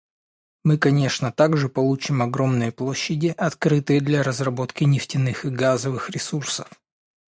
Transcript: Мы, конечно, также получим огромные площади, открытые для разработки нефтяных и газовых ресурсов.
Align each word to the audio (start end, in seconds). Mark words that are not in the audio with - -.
Мы, 0.63 0.79
конечно, 0.79 1.31
также 1.31 1.69
получим 1.69 2.23
огромные 2.23 2.71
площади, 2.71 3.35
открытые 3.37 4.01
для 4.01 4.23
разработки 4.23 4.83
нефтяных 4.83 5.45
и 5.45 5.49
газовых 5.49 6.09
ресурсов. 6.09 6.67